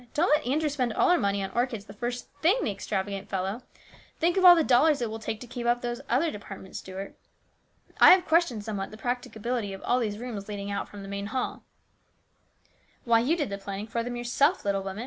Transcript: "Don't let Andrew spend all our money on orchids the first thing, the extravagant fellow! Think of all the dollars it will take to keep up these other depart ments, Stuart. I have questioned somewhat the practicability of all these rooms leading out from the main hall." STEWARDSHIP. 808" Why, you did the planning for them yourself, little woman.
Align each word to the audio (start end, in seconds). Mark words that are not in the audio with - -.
"Don't 0.15 0.31
let 0.35 0.47
Andrew 0.47 0.67
spend 0.67 0.93
all 0.93 1.11
our 1.11 1.17
money 1.19 1.43
on 1.43 1.51
orchids 1.51 1.85
the 1.85 1.93
first 1.93 2.27
thing, 2.41 2.57
the 2.63 2.71
extravagant 2.71 3.29
fellow! 3.29 3.61
Think 4.17 4.35
of 4.35 4.43
all 4.43 4.55
the 4.55 4.63
dollars 4.63 4.99
it 4.99 5.11
will 5.11 5.19
take 5.19 5.39
to 5.41 5.45
keep 5.45 5.67
up 5.67 5.81
these 5.83 6.01
other 6.09 6.31
depart 6.31 6.59
ments, 6.59 6.79
Stuart. 6.79 7.15
I 7.99 8.09
have 8.09 8.25
questioned 8.25 8.65
somewhat 8.65 8.89
the 8.89 8.97
practicability 8.97 9.73
of 9.73 9.83
all 9.83 9.99
these 9.99 10.17
rooms 10.17 10.47
leading 10.49 10.71
out 10.71 10.89
from 10.89 11.03
the 11.03 11.07
main 11.07 11.27
hall." 11.27 11.65
STEWARDSHIP. 13.03 13.05
808" 13.05 13.05
Why, 13.11 13.19
you 13.19 13.37
did 13.37 13.49
the 13.51 13.59
planning 13.63 13.85
for 13.85 14.01
them 14.01 14.15
yourself, 14.15 14.65
little 14.65 14.81
woman. 14.81 14.99